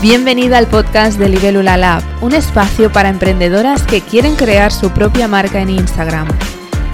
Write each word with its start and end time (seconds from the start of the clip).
Bienvenida 0.00 0.58
al 0.58 0.68
podcast 0.68 1.18
de 1.18 1.28
Libélula 1.28 1.76
Lab, 1.76 2.04
un 2.20 2.32
espacio 2.32 2.92
para 2.92 3.08
emprendedoras 3.08 3.82
que 3.82 4.00
quieren 4.00 4.36
crear 4.36 4.70
su 4.70 4.90
propia 4.90 5.26
marca 5.26 5.60
en 5.60 5.70
Instagram. 5.70 6.28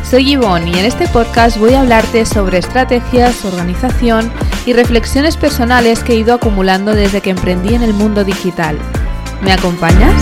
Soy 0.08 0.24
Yvonne 0.30 0.70
y 0.70 0.78
en 0.78 0.86
este 0.86 1.06
podcast 1.08 1.58
voy 1.58 1.74
a 1.74 1.82
hablarte 1.82 2.24
sobre 2.24 2.56
estrategias, 2.56 3.44
organización 3.44 4.32
y 4.64 4.72
reflexiones 4.72 5.36
personales 5.36 6.02
que 6.02 6.14
he 6.14 6.16
ido 6.16 6.32
acumulando 6.32 6.94
desde 6.94 7.20
que 7.20 7.28
emprendí 7.28 7.74
en 7.74 7.82
el 7.82 7.92
mundo 7.92 8.24
digital. 8.24 8.78
¿Me 9.42 9.52
acompañas? 9.52 10.14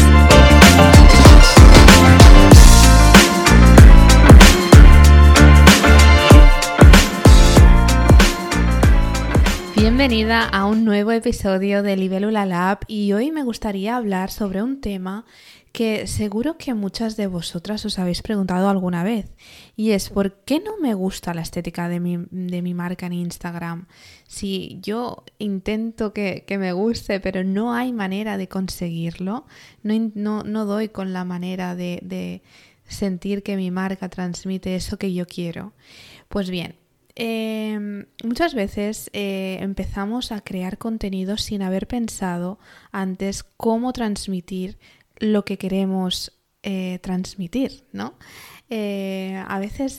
Bienvenida 10.03 10.49
a 10.49 10.67
un 10.67 10.85
nuevo 10.85 11.13
episodio 11.13 11.85
de 11.85 11.97
Libélula 11.97 12.45
Lab 12.45 12.81
y 12.89 13.13
hoy 13.13 13.31
me 13.31 13.45
gustaría 13.45 13.97
hablar 13.97 14.33
sobre 14.33 14.61
un 14.61 14.81
tema 14.81 15.25
que 15.71 16.09
seguro 16.09 16.59
que 16.59 16.75
muchas 16.75 17.17
de 17.17 17.29
vosotras 17.29 17.85
os 17.85 18.01
habéis 18.01 18.21
preguntado 18.21 18.69
alguna 18.69 19.05
vez 19.05 19.31
y 19.77 19.93
es 19.93 20.11
¿por 20.11 20.41
qué 20.43 20.59
no 20.59 20.77
me 20.79 20.95
gusta 20.95 21.35
la 21.35 21.43
estética 21.43 21.89
de 21.89 22.01
mi, 22.01 22.19
de 22.33 22.63
mi 22.63 22.75
marca 22.75 23.07
en 23.07 23.13
Instagram? 23.13 23.87
Si 24.27 24.81
yo 24.83 25.23
intento 25.39 26.13
que, 26.13 26.45
me 26.59 26.73
guste 26.73 27.21
pero 27.21 27.45
no 27.45 27.73
hay 27.73 27.93
manera 27.93 28.37
de 28.39 28.49
conseguirlo, 28.49 29.47
no, 29.85 30.43
no, 30.43 30.65
doy 30.65 30.89
con 30.89 31.13
la 31.13 31.23
manera 31.23 31.77
de 31.77 32.43
sentir 32.89 33.45
que 33.45 33.57
mi 33.57 33.71
marca 33.71 34.09
transmite 34.09 34.75
eso 34.75 34.99
que 34.99 35.15
yo 35.15 35.27
quiero. 35.27 35.75
Pues 36.29 36.51
bien, 36.51 36.82
Em, 37.15 38.07
muchas 38.25 38.55
veces 38.55 39.11
eh, 39.13 39.59
empezamos 39.61 40.33
a 40.33 40.41
crear 40.41 40.79
contenido 40.79 41.37
sin 41.37 41.61
haber 41.63 41.87
pensado 41.87 42.59
antes 42.91 43.43
cómo 43.43 43.93
transmitir 43.93 44.79
lo 45.19 45.45
que 45.45 45.59
queremos 45.59 46.33
eh, 46.63 47.01
transmitir, 47.03 47.85
¿no? 47.93 48.15
Eh, 48.71 49.43
a 49.47 49.59
veces 49.59 49.99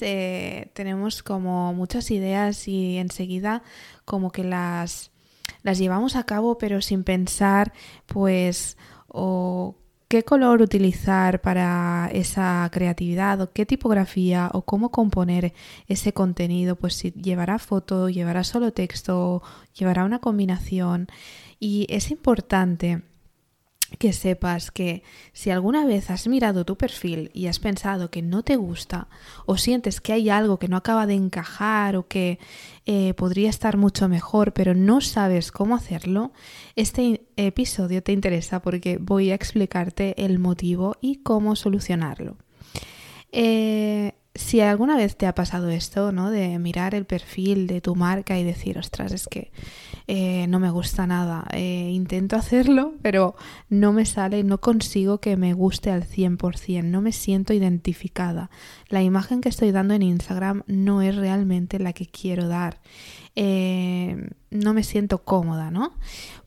tenemos 0.73 1.21
como 1.21 1.73
muchas 1.73 2.09
ideas 2.09 2.67
y 2.67 2.97
enseguida 2.97 3.61
como 4.05 4.31
que 4.31 4.43
las, 4.43 5.11
las 5.61 5.77
llevamos 5.77 6.15
a 6.15 6.25
cabo 6.25 6.57
pero 6.57 6.81
sin 6.81 7.03
pensar 7.03 7.73
pues 8.07 8.77
o 9.07 9.75
qué 10.07 10.23
color 10.23 10.61
utilizar 10.61 11.41
para 11.41 12.09
esa 12.13 12.69
creatividad 12.71 13.41
o 13.41 13.51
qué 13.51 13.65
tipografía 13.65 14.49
o 14.53 14.63
cómo 14.63 14.91
componer 14.91 15.53
ese 15.87 16.13
contenido, 16.13 16.75
pues 16.75 16.95
si 16.95 17.11
llevará 17.11 17.59
foto, 17.59 18.09
llevará 18.09 18.43
solo 18.43 18.73
texto, 18.73 19.41
llevará 19.73 20.05
una 20.05 20.19
combinación. 20.19 21.07
Y 21.59 21.87
es 21.89 22.11
importante 22.11 23.01
que 23.99 24.13
sepas 24.13 24.71
que 24.71 25.03
si 25.33 25.49
alguna 25.49 25.85
vez 25.85 26.09
has 26.09 26.27
mirado 26.27 26.65
tu 26.65 26.77
perfil 26.77 27.29
y 27.33 27.47
has 27.47 27.59
pensado 27.59 28.09
que 28.09 28.21
no 28.21 28.43
te 28.43 28.55
gusta 28.55 29.07
o 29.45 29.57
sientes 29.57 30.01
que 30.01 30.13
hay 30.13 30.29
algo 30.29 30.59
que 30.59 30.67
no 30.67 30.77
acaba 30.77 31.05
de 31.05 31.13
encajar 31.13 31.95
o 31.95 32.07
que 32.07 32.39
eh, 32.85 33.13
podría 33.13 33.49
estar 33.49 33.77
mucho 33.77 34.09
mejor 34.09 34.53
pero 34.53 34.73
no 34.73 35.01
sabes 35.01 35.51
cómo 35.51 35.75
hacerlo, 35.75 36.31
este 36.75 37.25
episodio 37.35 38.01
te 38.03 38.11
interesa 38.11 38.61
porque 38.61 38.97
voy 38.97 39.31
a 39.31 39.35
explicarte 39.35 40.23
el 40.23 40.39
motivo 40.39 40.95
y 41.01 41.17
cómo 41.17 41.55
solucionarlo. 41.55 42.37
Eh, 43.31 44.13
si 44.35 44.61
alguna 44.61 44.97
vez 44.97 45.15
te 45.15 45.27
ha 45.27 45.35
pasado 45.35 45.69
esto, 45.69 46.11
¿no? 46.11 46.31
De 46.31 46.57
mirar 46.57 46.95
el 46.95 47.05
perfil 47.05 47.67
de 47.67 47.81
tu 47.81 47.95
marca 47.95 48.39
y 48.39 48.43
decir, 48.43 48.79
ostras, 48.79 49.11
es 49.11 49.27
que 49.27 49.51
eh, 50.07 50.47
no 50.47 50.59
me 50.59 50.71
gusta 50.71 51.05
nada. 51.05 51.45
Eh, 51.53 51.91
intento 51.91 52.35
hacerlo, 52.35 52.93
pero 53.03 53.35
no 53.69 53.93
me 53.93 54.05
sale, 54.05 54.43
no 54.43 54.59
consigo 54.59 55.19
que 55.19 55.37
me 55.37 55.53
guste 55.53 55.91
al 55.91 56.03
100%, 56.03 56.83
no 56.83 57.01
me 57.01 57.11
siento 57.11 57.53
identificada. 57.53 58.49
La 58.89 59.03
imagen 59.03 59.39
que 59.39 59.49
estoy 59.49 59.71
dando 59.71 59.93
en 59.93 60.01
Instagram 60.01 60.63
no 60.65 61.03
es 61.03 61.15
realmente 61.15 61.77
la 61.77 61.93
que 61.93 62.07
quiero 62.07 62.47
dar. 62.47 62.79
Eh, 63.35 64.29
no 64.51 64.73
me 64.73 64.83
siento 64.83 65.23
cómoda, 65.23 65.71
¿no? 65.71 65.93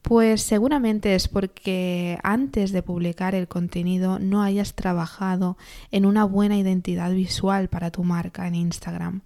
Pues 0.02 0.42
seguramente 0.42 1.16
es 1.16 1.26
porque 1.26 2.19
antes 2.22 2.70
de 2.70 2.82
publicar 2.82 3.34
el 3.34 3.48
contenido 3.48 4.20
no 4.20 4.42
hayas 4.42 4.74
trabajado 4.74 5.56
en 5.91 6.06
una 6.06 6.25
buena 6.25 6.56
identidad 6.56 7.10
visual 7.10 7.69
para 7.69 7.91
tu 7.91 8.04
marca 8.04 8.46
en 8.46 8.54
Instagram. 8.54 9.22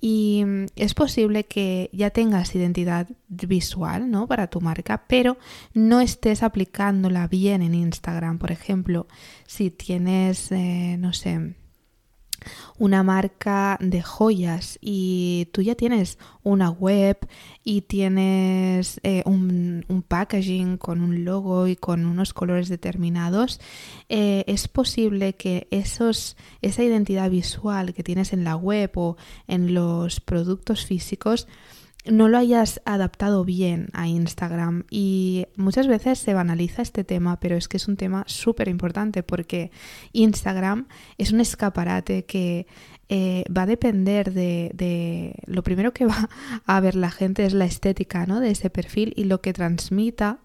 Y 0.00 0.44
mm, 0.46 0.66
es 0.76 0.94
posible 0.94 1.44
que 1.44 1.90
ya 1.92 2.10
tengas 2.10 2.54
identidad 2.54 3.08
visual, 3.28 4.10
¿no? 4.10 4.26
Para 4.26 4.48
tu 4.48 4.60
marca, 4.60 5.04
pero 5.06 5.38
no 5.72 6.00
estés 6.00 6.42
aplicándola 6.42 7.26
bien 7.28 7.62
en 7.62 7.74
Instagram. 7.74 8.38
Por 8.38 8.50
ejemplo, 8.50 9.06
si 9.46 9.70
tienes, 9.70 10.52
eh, 10.52 10.96
no 10.98 11.12
sé, 11.12 11.54
una 12.78 13.02
marca 13.02 13.78
de 13.80 14.02
joyas 14.02 14.78
y 14.80 15.48
tú 15.52 15.62
ya 15.62 15.74
tienes 15.74 16.18
una 16.42 16.70
web 16.70 17.18
y 17.62 17.82
tienes 17.82 19.00
eh, 19.02 19.22
un, 19.26 19.84
packaging 20.06 20.76
con 20.76 21.00
un 21.00 21.24
logo 21.24 21.66
y 21.66 21.76
con 21.76 22.04
unos 22.04 22.34
colores 22.34 22.68
determinados, 22.68 23.60
eh, 24.08 24.44
es 24.46 24.68
posible 24.68 25.34
que 25.34 25.66
esos, 25.70 26.36
esa 26.62 26.82
identidad 26.82 27.30
visual 27.30 27.94
que 27.94 28.02
tienes 28.02 28.32
en 28.32 28.44
la 28.44 28.56
web 28.56 28.90
o 28.94 29.16
en 29.46 29.74
los 29.74 30.20
productos 30.20 30.84
físicos 30.84 31.48
no 32.06 32.28
lo 32.28 32.38
hayas 32.38 32.80
adaptado 32.84 33.44
bien 33.44 33.88
a 33.92 34.08
Instagram 34.08 34.84
y 34.90 35.46
muchas 35.56 35.86
veces 35.86 36.18
se 36.18 36.34
banaliza 36.34 36.82
este 36.82 37.04
tema, 37.04 37.40
pero 37.40 37.56
es 37.56 37.68
que 37.68 37.78
es 37.78 37.88
un 37.88 37.96
tema 37.96 38.24
súper 38.26 38.68
importante 38.68 39.22
porque 39.22 39.70
Instagram 40.12 40.86
es 41.18 41.32
un 41.32 41.40
escaparate 41.40 42.24
que 42.24 42.66
eh, 43.08 43.44
va 43.54 43.62
a 43.62 43.66
depender 43.66 44.32
de, 44.32 45.34
lo 45.46 45.62
primero 45.62 45.92
que 45.92 46.06
va 46.06 46.28
a 46.64 46.80
ver 46.80 46.94
la 46.94 47.10
gente 47.10 47.44
es 47.44 47.52
la 47.52 47.64
estética 47.64 48.26
¿no? 48.26 48.40
de 48.40 48.50
ese 48.50 48.70
perfil 48.70 49.12
y 49.16 49.24
lo 49.24 49.40
que 49.40 49.52
transmita 49.52 50.38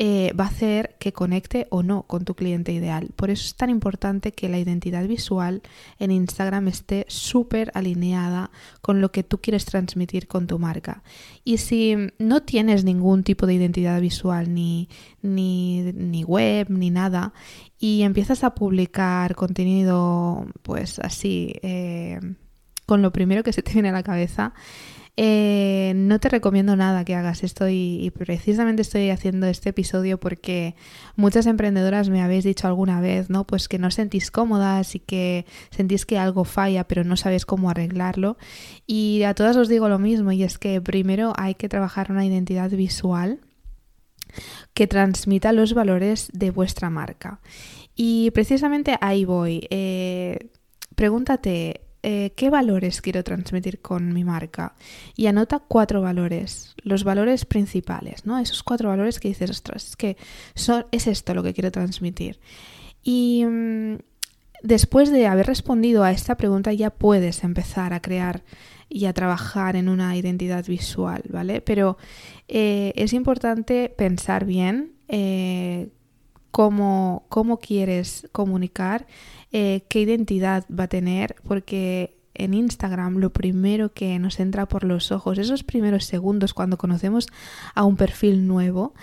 eh, 0.00 0.32
va 0.38 0.44
a 0.44 0.48
hacer 0.48 0.94
que 1.00 1.12
conecte 1.12 1.66
o 1.70 1.82
no 1.82 2.04
con 2.04 2.24
tu 2.24 2.34
cliente 2.34 2.72
ideal. 2.72 3.10
Por 3.16 3.30
eso 3.30 3.44
es 3.44 3.56
tan 3.56 3.68
importante 3.68 4.30
que 4.30 4.48
la 4.48 4.58
identidad 4.58 5.06
visual 5.08 5.60
en 5.98 6.12
Instagram 6.12 6.68
esté 6.68 7.04
súper 7.08 7.72
alineada 7.74 8.52
con 8.80 9.00
lo 9.00 9.10
que 9.10 9.24
tú 9.24 9.38
quieres 9.38 9.64
transmitir 9.64 10.28
con 10.28 10.46
tu 10.46 10.58
marca. 10.60 11.02
Y 11.44 11.58
si 11.58 11.96
no 12.18 12.42
tienes 12.42 12.84
ningún 12.84 13.24
tipo 13.24 13.46
de 13.46 13.54
identidad 13.54 14.00
visual, 14.00 14.54
ni, 14.54 14.88
ni, 15.20 15.92
ni 15.92 16.22
web, 16.22 16.70
ni 16.70 16.90
nada, 16.90 17.32
y 17.78 18.02
empiezas 18.02 18.44
a 18.44 18.54
publicar 18.54 19.34
contenido 19.34 20.46
pues 20.62 20.98
así, 20.98 21.54
eh, 21.62 22.20
con 22.86 23.02
lo 23.02 23.12
primero 23.12 23.42
que 23.42 23.52
se 23.52 23.62
te 23.62 23.72
viene 23.72 23.90
a 23.90 23.92
la 23.92 24.02
cabeza, 24.02 24.52
eh, 25.20 25.94
no 25.96 26.20
te 26.20 26.28
recomiendo 26.28 26.76
nada 26.76 27.04
que 27.04 27.16
hagas 27.16 27.42
esto 27.42 27.68
y, 27.68 28.12
precisamente 28.16 28.82
estoy 28.82 29.10
haciendo 29.10 29.48
este 29.48 29.70
episodio 29.70 30.20
porque 30.20 30.76
muchas 31.16 31.46
emprendedoras 31.46 32.08
me 32.08 32.22
habéis 32.22 32.44
dicho 32.44 32.68
alguna 32.68 33.00
vez, 33.00 33.28
¿no? 33.28 33.44
Pues 33.44 33.66
que 33.66 33.80
no 33.80 33.90
sentís 33.90 34.30
cómodas 34.30 34.94
y 34.94 35.00
que 35.00 35.44
sentís 35.70 36.06
que 36.06 36.18
algo 36.18 36.44
falla 36.44 36.84
pero 36.86 37.02
no 37.02 37.16
sabéis 37.16 37.46
cómo 37.46 37.68
arreglarlo. 37.68 38.36
Y 38.86 39.24
a 39.24 39.34
todas 39.34 39.56
os 39.56 39.68
digo 39.68 39.88
lo 39.88 39.98
mismo 39.98 40.30
y 40.30 40.44
es 40.44 40.56
que 40.56 40.80
primero 40.80 41.32
hay 41.36 41.56
que 41.56 41.68
trabajar 41.68 42.12
una 42.12 42.24
identidad 42.24 42.70
visual 42.70 43.40
que 44.74 44.86
transmita 44.86 45.52
los 45.52 45.74
valores 45.74 46.30
de 46.32 46.50
vuestra 46.50 46.90
marca. 46.90 47.40
Y 47.94 48.30
precisamente 48.30 48.96
ahí 49.00 49.24
voy. 49.24 49.66
Eh, 49.70 50.50
pregúntate, 50.94 51.80
eh, 52.02 52.32
¿qué 52.36 52.48
valores 52.48 53.02
quiero 53.02 53.24
transmitir 53.24 53.80
con 53.80 54.12
mi 54.12 54.22
marca? 54.22 54.74
Y 55.16 55.26
anota 55.26 55.58
cuatro 55.58 56.00
valores, 56.00 56.74
los 56.82 57.02
valores 57.02 57.44
principales, 57.44 58.24
¿no? 58.24 58.38
Esos 58.38 58.62
cuatro 58.62 58.88
valores 58.88 59.18
que 59.18 59.28
dices, 59.28 59.50
ostras, 59.50 59.88
es 59.88 59.96
que 59.96 60.16
es 60.92 61.06
esto 61.06 61.34
lo 61.34 61.42
que 61.42 61.54
quiero 61.54 61.72
transmitir. 61.72 62.38
Y 63.02 63.44
mm, 63.44 63.98
después 64.62 65.10
de 65.10 65.26
haber 65.26 65.46
respondido 65.46 66.04
a 66.04 66.12
esta 66.12 66.36
pregunta 66.36 66.72
ya 66.72 66.90
puedes 66.90 67.42
empezar 67.42 67.92
a 67.92 68.00
crear 68.00 68.42
y 68.88 69.06
a 69.06 69.12
trabajar 69.12 69.76
en 69.76 69.88
una 69.88 70.16
identidad 70.16 70.66
visual, 70.66 71.22
¿vale? 71.28 71.60
Pero 71.60 71.98
eh, 72.48 72.92
es 72.96 73.12
importante 73.12 73.88
pensar 73.96 74.44
bien 74.44 74.92
eh, 75.08 75.88
cómo, 76.50 77.26
cómo, 77.28 77.58
quieres 77.58 78.28
comunicar, 78.32 79.06
eh, 79.52 79.82
qué 79.88 80.00
identidad 80.00 80.64
va 80.68 80.84
a 80.84 80.88
tener, 80.88 81.36
porque 81.44 82.17
en 82.38 82.54
Instagram 82.54 83.18
lo 83.18 83.30
primero 83.30 83.92
que 83.92 84.18
nos 84.18 84.40
entra 84.40 84.66
por 84.66 84.84
los 84.84 85.12
ojos, 85.12 85.38
esos 85.38 85.64
primeros 85.64 86.04
segundos 86.04 86.54
cuando 86.54 86.78
conocemos 86.78 87.26
a 87.74 87.84
un 87.84 87.96
perfil 87.96 88.46
nuevo, 88.46 88.94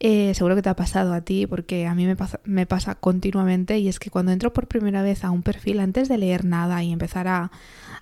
eh, 0.00 0.34
seguro 0.34 0.54
que 0.56 0.62
te 0.62 0.68
ha 0.68 0.76
pasado 0.76 1.14
a 1.14 1.20
ti 1.20 1.46
porque 1.46 1.86
a 1.86 1.94
mí 1.94 2.06
me 2.06 2.16
pasa, 2.16 2.40
me 2.44 2.66
pasa 2.66 2.94
continuamente 2.94 3.78
y 3.78 3.88
es 3.88 3.98
que 3.98 4.10
cuando 4.10 4.32
entro 4.32 4.52
por 4.52 4.66
primera 4.66 5.02
vez 5.02 5.24
a 5.24 5.30
un 5.30 5.42
perfil, 5.42 5.80
antes 5.80 6.08
de 6.08 6.18
leer 6.18 6.44
nada 6.44 6.82
y 6.82 6.92
empezar 6.92 7.28
a, 7.28 7.50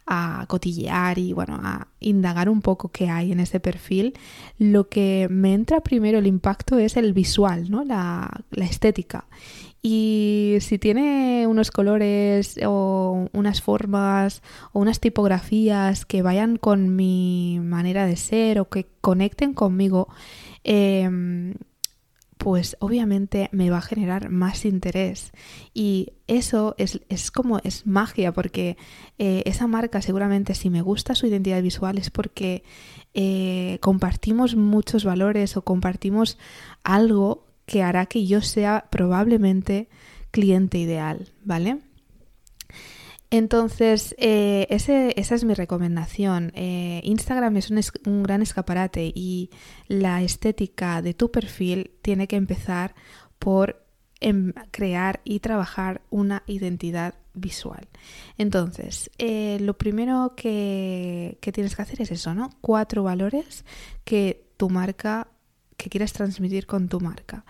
a 0.06 0.44
cotillear 0.48 1.18
y 1.18 1.32
bueno, 1.32 1.60
a 1.62 1.88
indagar 2.00 2.48
un 2.48 2.60
poco 2.60 2.88
qué 2.88 3.08
hay 3.08 3.32
en 3.32 3.40
ese 3.40 3.60
perfil, 3.60 4.14
lo 4.58 4.88
que 4.88 5.28
me 5.30 5.54
entra 5.54 5.80
primero 5.80 6.18
el 6.18 6.26
impacto 6.26 6.78
es 6.78 6.96
el 6.96 7.12
visual, 7.12 7.70
¿no? 7.70 7.84
la, 7.84 8.42
la 8.50 8.64
estética. 8.64 9.26
Y 9.82 10.58
si 10.60 10.78
tiene 10.78 11.46
unos 11.48 11.72
colores 11.72 12.58
o 12.64 13.28
unas 13.32 13.62
formas 13.62 14.42
o 14.72 14.78
unas 14.78 15.00
tipografías 15.00 16.06
que 16.06 16.22
vayan 16.22 16.56
con 16.56 16.94
mi 16.94 17.58
manera 17.60 18.06
de 18.06 18.16
ser 18.16 18.60
o 18.60 18.68
que 18.68 18.86
conecten 19.00 19.54
conmigo, 19.54 20.08
eh, 20.62 21.10
pues 22.42 22.76
obviamente 22.80 23.48
me 23.52 23.70
va 23.70 23.78
a 23.78 23.82
generar 23.82 24.28
más 24.28 24.64
interés. 24.64 25.30
Y 25.74 26.14
eso 26.26 26.74
es, 26.76 27.00
es 27.08 27.30
como, 27.30 27.60
es 27.62 27.86
magia, 27.86 28.32
porque 28.32 28.76
eh, 29.18 29.44
esa 29.46 29.68
marca 29.68 30.02
seguramente 30.02 30.54
si 30.54 30.68
me 30.68 30.82
gusta 30.82 31.14
su 31.14 31.28
identidad 31.28 31.62
visual 31.62 31.98
es 31.98 32.10
porque 32.10 32.64
eh, 33.14 33.78
compartimos 33.80 34.56
muchos 34.56 35.04
valores 35.04 35.56
o 35.56 35.62
compartimos 35.62 36.36
algo 36.82 37.46
que 37.66 37.82
hará 37.82 38.06
que 38.06 38.26
yo 38.26 38.42
sea 38.42 38.86
probablemente 38.90 39.88
cliente 40.30 40.78
ideal, 40.78 41.32
¿vale? 41.44 41.78
Entonces, 43.30 44.14
eh, 44.18 44.66
esa 44.68 45.34
es 45.34 45.44
mi 45.44 45.54
recomendación. 45.54 46.52
Eh, 46.54 47.00
Instagram 47.04 47.56
es 47.56 47.70
un, 47.70 47.80
un, 48.04 48.22
gran 48.22 48.42
escaparate 48.42 49.10
y 49.14 49.48
la 49.88 50.22
estética 50.22 51.00
de 51.00 51.14
tu 51.14 51.30
perfil 51.30 51.92
tiene 52.02 52.28
que 52.28 52.36
empezar 52.36 52.94
por 53.38 53.86
em, 54.20 54.52
crear 54.70 55.22
y 55.24 55.40
trabajar 55.40 56.02
una 56.10 56.42
identidad 56.46 57.14
visual. 57.32 57.88
Entonces, 58.36 59.10
eh, 59.16 59.56
lo 59.60 59.78
primero 59.78 60.34
que, 60.36 61.38
que 61.40 61.52
tienes 61.52 61.74
que 61.74 61.82
hacer 61.82 62.02
es 62.02 62.10
eso, 62.10 62.34
¿no? 62.34 62.50
Cuatro 62.60 63.02
valores 63.02 63.64
que 64.04 64.52
tu 64.58 64.68
marca, 64.68 65.31
que 65.82 65.90
quieres 65.90 66.12
transmitir 66.12 66.66
con 66.66 66.88
tu 66.88 67.00
marca. 67.00 67.44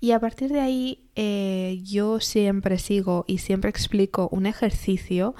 Y 0.00 0.12
a 0.12 0.20
partir 0.20 0.52
de 0.52 0.60
ahí 0.60 1.04
eh, 1.14 1.80
yo 1.84 2.20
siempre 2.20 2.78
sigo 2.78 3.24
y 3.26 3.38
siempre 3.38 3.70
explico 3.70 4.28
un 4.30 4.46
ejercicio 4.46 5.34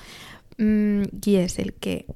mmm, 0.58 1.02
y 1.24 1.36
es 1.36 1.58
el 1.58 1.72
que 1.74 2.06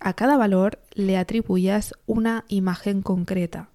a 0.00 0.14
cada 0.14 0.36
valor 0.36 0.80
le 0.94 1.16
atribuyas 1.16 1.94
una 2.06 2.44
imagen 2.48 3.02
concreta, 3.02 3.70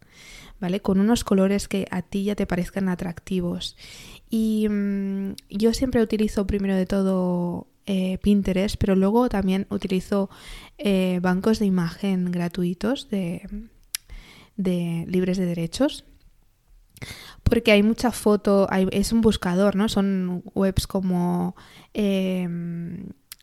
¿vale? 0.59 0.81
Con 0.81 0.99
unos 0.99 1.23
colores 1.23 1.67
que 1.67 1.87
a 1.89 2.01
ti 2.01 2.25
ya 2.25 2.35
te 2.35 2.45
parezcan 2.45 2.89
atractivos. 2.89 3.77
Y 4.29 4.67
mmm, 4.69 5.35
yo 5.49 5.73
siempre 5.73 6.01
utilizo 6.01 6.47
primero 6.47 6.75
de 6.75 6.85
todo 6.85 7.67
eh, 7.85 8.17
Pinterest, 8.17 8.75
pero 8.77 8.95
luego 8.95 9.29
también 9.29 9.67
utilizo 9.69 10.29
eh, 10.77 11.19
bancos 11.21 11.59
de 11.59 11.65
imagen 11.65 12.31
gratuitos 12.31 13.09
de, 13.09 13.69
de 14.57 15.05
libres 15.07 15.37
de 15.37 15.45
derechos 15.45 16.05
porque 17.43 17.71
hay 17.71 17.83
mucha 17.83 18.11
foto, 18.11 18.67
hay, 18.69 18.87
es 18.91 19.13
un 19.13 19.21
buscador, 19.21 19.75
¿no? 19.75 19.87
Son 19.87 20.43
webs 20.53 20.85
como 20.85 21.55
eh, 21.93 22.47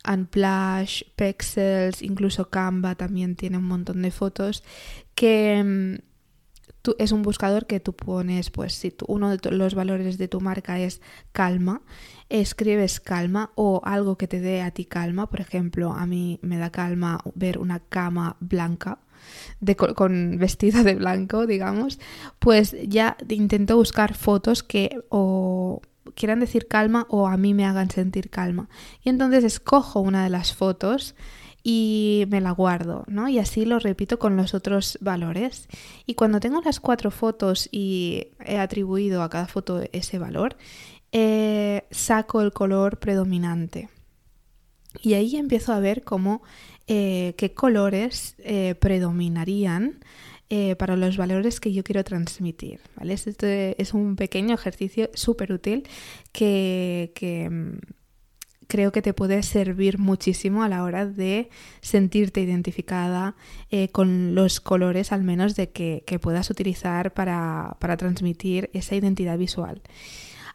Unplash, 0.07 1.05
Pexels, 1.17 2.03
incluso 2.03 2.51
Canva 2.51 2.95
también 2.95 3.37
tiene 3.37 3.59
un 3.59 3.65
montón 3.65 4.03
de 4.03 4.11
fotos 4.11 4.63
que 5.15 5.63
mm, 5.65 6.03
tú, 6.83 6.95
es 6.99 7.13
un 7.13 7.23
buscador 7.23 7.67
que 7.67 7.81
tú 7.81 7.95
pones, 7.95 8.51
pues 8.51 8.75
si 8.75 8.95
uno 9.09 9.35
de 9.35 9.51
los 9.51 9.75
valores 9.75 10.19
de 10.19 10.29
tu 10.29 10.41
marca 10.41 10.79
es 10.79 11.01
calma, 11.33 11.81
escribes 12.29 13.01
calma 13.01 13.53
o 13.55 13.81
algo 13.85 14.19
que 14.19 14.29
te 14.29 14.41
dé 14.41 14.61
a 14.61 14.71
ti 14.71 14.85
calma, 14.85 15.31
por 15.31 15.41
ejemplo, 15.41 15.93
a 15.93 16.05
mí 16.05 16.39
me 16.43 16.59
da 16.59 16.71
calma 16.71 17.21
ver 17.35 17.59
una 17.59 17.81
cama 17.81 18.37
blanca 18.41 18.99
con 19.95 20.39
vestida 20.39 20.83
de 20.83 20.95
blanco, 20.95 21.47
digamos, 21.47 21.99
pues 22.39 22.77
ya 22.87 23.17
intento 23.29 23.77
buscar 23.77 24.15
fotos 24.15 24.63
que 24.63 25.01
o 25.09 25.81
quieran 26.15 26.41
decir 26.41 26.69
calma 26.69 27.07
o 27.09 27.27
a 27.27 27.37
mí 27.37 27.55
me 27.55 27.65
hagan 27.65 27.91
sentir 27.91 28.31
calma. 28.31 28.69
Y 29.03 29.09
entonces 29.09 29.45
escojo 29.45 30.01
una 30.01 30.25
de 30.25 30.31
las 30.31 30.55
fotos 30.55 31.15
y 31.63 32.27
me 32.29 32.43
la 32.43 32.51
guardo, 32.51 33.05
¿no? 33.09 33.29
Y 33.29 33.39
así 33.39 33.65
lo 33.65 33.79
repito 33.79 34.19
con 34.19 34.37
los 34.37 34.53
otros 34.53 34.99
valores. 35.01 35.67
Y 36.05 36.15
cuando 36.15 36.39
tengo 36.39 36.61
las 36.61 36.79
cuatro 36.79 37.11
fotos 37.11 37.69
y 37.73 38.29
he 38.45 38.59
atribuido 38.59 39.23
a 39.23 39.31
cada 39.31 39.47
foto 39.47 39.83
ese 39.93 40.19
valor, 40.19 40.57
eh, 41.11 41.87
saco 41.91 42.43
el 42.43 42.53
color 42.53 42.99
predominante. 42.99 43.89
Y 45.01 45.15
ahí 45.15 45.37
empiezo 45.37 45.73
a 45.73 45.81
ver 45.81 46.05
cómo 46.05 46.43
eh, 46.87 47.35
qué 47.39 47.55
colores 47.55 48.35
eh, 48.39 48.75
predominarían 48.79 50.01
eh, 50.51 50.77
para 50.77 50.97
los 50.97 51.17
valores 51.17 51.59
que 51.59 51.73
yo 51.73 51.83
quiero 51.83 52.05
transmitir. 52.05 52.81
¿vale? 52.97 53.15
Este 53.15 53.81
es 53.81 53.95
un 53.95 54.17
pequeño 54.17 54.55
ejercicio 54.55 55.09
súper 55.15 55.53
útil 55.53 55.89
que, 56.33 57.49
mm, 57.51 57.79
creo 58.67 58.93
que 58.93 59.03
te 59.03 59.15
puede 59.15 59.43
servir 59.43 59.99
muchísimo 59.99 60.63
a 60.63 60.69
la 60.69 60.85
hora 60.85 61.07
de 61.07 61.49
sentirte 61.81 62.41
identificada 62.41 63.37
con 63.93 64.35
los 64.35 64.61
colores, 64.61 65.13
al 65.13 65.23
menos 65.23 65.55
de 65.55 65.71
que, 65.71 66.19
puedas 66.21 66.49
utilizar 66.51 67.13
para, 67.13 67.77
para, 67.79 67.97
transmitir 67.97 68.71
esa 68.73 68.95
identidad 68.95 69.37
visual. 69.39 69.83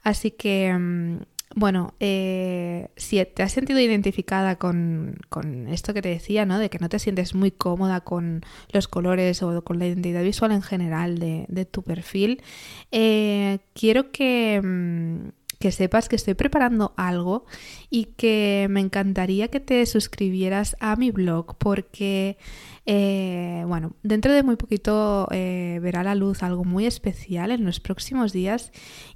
Así 0.03 0.31
que 0.31 0.73
mm, 0.73 1.19
bueno, 1.55 1.95
eh, 1.99 2.89
si 2.95 3.23
te 3.25 3.41
has 3.41 3.51
sentido 3.51 3.79
identificada 3.79 4.57
con, 4.57 5.17
con, 5.29 5.67
esto 5.67 5.93
que 5.93 6.01
te 6.01 6.09
decía, 6.09 6.45
¿no? 6.45 6.59
De 6.59 6.69
que 6.69 6.77
no 6.79 6.89
te 6.89 6.99
sientes 6.99 7.33
muy 7.33 7.51
cómoda 7.51 8.01
con 8.01 8.41
los 8.71 8.87
colores 8.87 9.41
o 9.41 9.63
con 9.63 9.79
la 9.79 9.87
identidad 9.87 10.21
visual 10.23 10.51
en 10.51 10.61
general 10.61 11.17
de, 11.17 11.45
de 11.47 11.65
tu 11.65 11.81
perfil, 11.81 12.43
eh, 12.91 13.59
quiero 13.73 14.11
que, 14.11 14.61
mm, 14.63 15.29
que 15.59 15.71
sepas 15.71 16.07
que 16.07 16.15
estoy 16.15 16.35
preparando 16.35 16.93
algo 16.95 17.45
y 17.89 18.05
que 18.05 18.67
me 18.69 18.79
encantaría 18.79 19.49
que 19.49 19.59
te 19.59 19.85
suscribieras 19.85 20.77
a 20.79 20.95
mi 20.95 21.11
blog 21.11 21.57
porque 21.57 22.37
eh, 22.91 23.65
bueno, 23.67 23.93
dentro 24.01 24.33
de 24.33 24.41
muy 24.41 24.55
poquito 24.55 25.27
eh, 25.31 25.79
verá 25.79 26.03
la 26.03 26.15
luz 26.15 26.41
algo 26.41 26.63
muy 26.63 26.87
especial 26.87 27.51
en 27.51 27.63
los 27.63 27.79
próximos 27.79 28.33
días. 28.33 28.71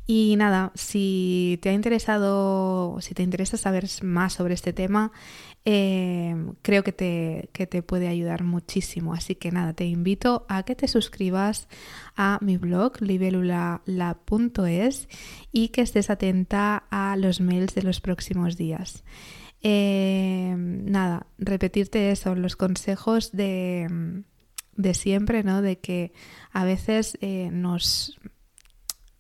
Y 0.06 0.36
nada, 0.38 0.72
si 0.76 1.58
te 1.62 1.70
ha 1.70 1.74
interesado, 1.74 2.98
si 3.02 3.16
te 3.16 3.24
interesa 3.24 3.58
saber 3.58 3.86
más 4.04 4.34
sobre 4.34 4.54
este 4.54 4.74
tema, 4.74 5.12
eh, 5.66 6.36
creo 6.62 6.84
que 6.84 6.92
te, 6.92 7.50
que 7.54 7.66
te 7.68 7.82
puede 7.84 8.10
ayudar 8.10 8.44
muchísimo. 8.44 9.14
Así 9.14 9.36
que 9.36 9.52
nada, 9.52 9.74
te 9.74 9.86
invito 9.86 10.46
a 10.50 10.64
que 10.64 10.76
te 10.76 10.88
suscribas 10.88 11.70
a 12.16 12.38
mi 12.42 12.58
blog 12.58 13.02
libelula.es 13.02 13.78
y 15.52 15.70
que 15.70 15.82
estés 15.82 16.10
atenta 16.10 16.84
a 16.90 17.16
los 17.16 17.40
mails 17.40 17.76
de 17.76 17.84
los 17.84 18.02
próximos 18.02 18.58
días. 18.58 19.04
Eh, 19.62 20.54
nada, 20.58 21.28
repetirte 21.38 22.12
eso, 22.12 22.36
los 22.36 22.58
consejos 22.58 23.32
de, 23.32 24.24
de, 24.76 24.94
siempre, 24.94 25.44
¿no? 25.44 25.62
De 25.62 25.80
que 25.80 26.12
a 26.52 26.66
veces 26.66 27.18
eh, 27.22 27.50
nos, 27.54 28.20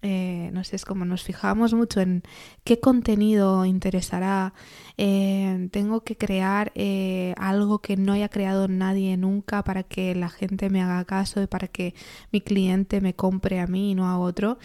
eh, 0.05 0.49
no 0.51 0.65
sé, 0.65 0.75
es 0.75 0.83
como 0.83 1.05
nos 1.05 1.23
fijamos 1.23 1.73
mucho 1.73 2.01
en 2.01 2.23
qué 2.65 2.81
contenido 2.81 3.63
interesará. 3.63 4.53
Eh, 4.97 5.69
tengo 5.71 6.03
que 6.03 6.17
crear 6.17 6.73
eh, 6.75 7.33
algo 7.37 7.79
que 7.79 7.95
no 7.95 8.11
haya 8.11 8.27
creado 8.27 8.67
nadie 8.67 9.15
nunca 9.15 9.63
para 9.63 9.83
que 9.83 10.13
la 10.13 10.29
gente 10.29 10.69
me 10.69 10.81
haga 10.81 11.05
caso 11.05 11.41
y 11.41 11.47
para 11.47 11.69
que 11.69 11.95
mi 12.33 12.41
cliente 12.41 12.99
me 12.99 13.15
compre 13.15 13.61
a 13.61 13.67
mí 13.67 13.91
y 13.91 13.95
no 13.95 14.05
a 14.09 14.19
otro. 14.19 14.57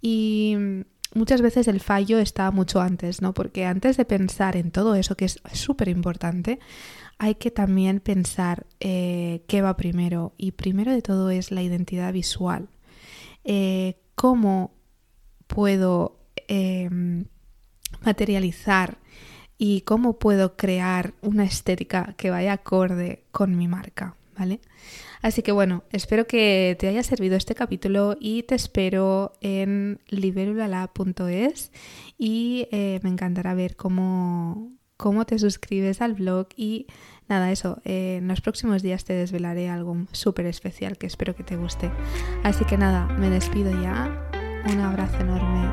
Y 0.00 0.56
muchas 1.12 1.42
veces 1.42 1.66
el 1.66 1.80
fallo 1.80 2.20
está 2.20 2.52
mucho 2.52 2.80
antes, 2.80 3.20
¿no? 3.20 3.34
Porque 3.34 3.66
antes 3.66 3.96
de 3.96 4.04
pensar 4.04 4.54
en 4.56 4.70
todo 4.70 4.94
eso, 4.94 5.16
que 5.16 5.24
es 5.24 5.40
súper 5.54 5.88
importante, 5.88 6.60
hay 7.18 7.34
que 7.34 7.50
también 7.50 7.98
pensar 7.98 8.66
qué 8.78 9.60
va 9.60 9.76
primero. 9.76 10.34
Y 10.36 10.52
primero 10.52 10.92
de 10.92 11.02
todo 11.02 11.30
es 11.30 11.50
la 11.50 11.62
identidad 11.62 12.12
visual. 12.12 12.68
¿Cómo 14.14 14.70
puedo 15.54 16.18
eh, 16.48 16.88
materializar 18.02 18.98
y 19.56 19.82
cómo 19.82 20.18
puedo 20.18 20.56
crear 20.56 21.14
una 21.22 21.44
estética 21.44 22.14
que 22.16 22.30
vaya 22.30 22.52
acorde 22.52 23.24
con 23.30 23.56
mi 23.56 23.68
marca? 23.68 24.16
¿Vale? 24.36 24.60
Así 25.22 25.42
que 25.42 25.52
bueno, 25.52 25.84
espero 25.90 26.26
que 26.26 26.76
te 26.78 26.88
haya 26.88 27.02
servido 27.02 27.36
este 27.36 27.54
capítulo 27.54 28.16
y 28.20 28.42
te 28.42 28.56
espero 28.56 29.32
en 29.40 30.00
liberulala.es 30.08 31.72
y 32.18 32.68
eh, 32.72 33.00
me 33.02 33.10
encantará 33.10 33.54
ver 33.54 33.76
cómo, 33.76 34.72
cómo 34.96 35.24
te 35.24 35.38
suscribes 35.38 36.02
al 36.02 36.14
blog 36.14 36.48
y 36.56 36.88
nada, 37.28 37.52
eso, 37.52 37.80
eh, 37.84 38.16
en 38.18 38.28
los 38.28 38.40
próximos 38.40 38.82
días 38.82 39.04
te 39.04 39.14
desvelaré 39.14 39.70
algo 39.70 39.96
súper 40.12 40.46
especial 40.46 40.98
que 40.98 41.06
espero 41.06 41.34
que 41.34 41.44
te 41.44 41.56
guste. 41.56 41.90
Así 42.42 42.64
que 42.64 42.76
nada, 42.76 43.06
me 43.18 43.30
despido 43.30 43.70
ya. 43.70 44.23
Un 44.66 44.80
abrazo 44.80 45.16
enorme. 45.20 45.68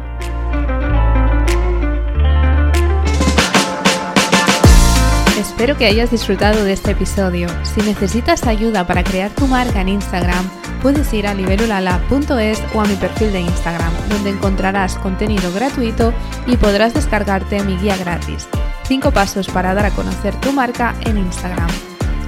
Espero 5.40 5.78
que 5.78 5.86
hayas 5.86 6.12
disfrutado 6.12 6.64
de 6.64 6.74
este 6.74 6.92
episodio. 6.92 7.48
Si 7.64 7.82
necesitas 7.82 8.46
ayuda 8.48 8.86
para 8.86 9.04
crear 9.04 9.32
tu 9.32 9.48
marca 9.48 9.82
en 9.82 9.90
Instagram, 9.90 10.50
puedes 10.82 11.14
ir 11.14 11.28
a 11.28 11.34
libelulala.es 11.34 12.64
o 12.74 12.82
a 12.82 12.86
mi 12.86 12.96
perfil 12.96 13.32
de 13.32 13.42
Instagram, 13.42 13.92
donde 14.10 14.32
encontrarás 14.32 14.98
contenido 14.98 15.52
gratuito 15.54 16.14
y 16.48 16.58
podrás 16.58 16.94
descargarte 16.94 17.64
mi 17.64 17.78
guía 17.78 17.96
gratis. 17.98 18.48
5 18.88 19.12
pasos 19.12 19.48
para 19.48 19.74
dar 19.74 19.86
a 19.86 19.92
conocer 19.92 20.36
tu 20.42 20.52
marca 20.52 20.96
en 21.02 21.18
Instagram. 21.18 21.70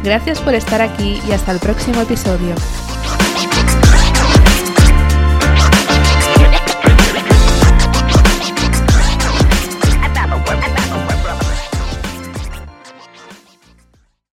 Gracias 0.03 0.39
por 0.39 0.53
estar 0.53 0.81
aquí 0.81 1.21
y 1.27 1.31
hasta 1.31 1.51
el 1.51 1.59
próximo 1.59 2.01
episodio. 2.01 2.55